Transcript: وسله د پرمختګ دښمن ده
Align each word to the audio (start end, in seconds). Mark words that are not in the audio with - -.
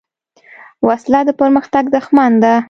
وسله 0.87 1.19
د 1.27 1.29
پرمختګ 1.39 1.83
دښمن 1.95 2.31
ده 2.43 2.53